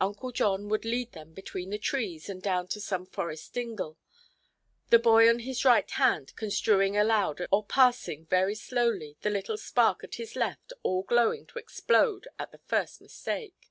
Uncle 0.00 0.32
John 0.32 0.70
would 0.70 0.86
lead 0.86 1.12
them 1.12 1.34
between 1.34 1.68
the 1.68 1.76
trees 1.76 2.30
and 2.30 2.40
down 2.40 2.66
to 2.68 2.80
some 2.80 3.04
forest 3.04 3.52
dingle, 3.52 3.98
the 4.88 4.98
boy 4.98 5.28
on 5.28 5.40
his 5.40 5.66
right 5.66 5.90
hand 5.90 6.34
construing 6.34 6.96
aloud 6.96 7.46
or 7.50 7.62
parsing 7.62 8.24
very 8.24 8.54
slowly, 8.54 9.18
the 9.20 9.28
little 9.28 9.58
spark 9.58 10.02
at 10.02 10.14
his 10.14 10.34
left 10.34 10.72
all 10.82 11.02
glowing 11.02 11.44
to 11.48 11.58
explode 11.58 12.26
at 12.38 12.52
the 12.52 12.58
first 12.64 13.02
mistake. 13.02 13.70